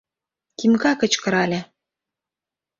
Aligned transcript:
—Тимка 0.57 0.91
кычкырале. 0.99 1.61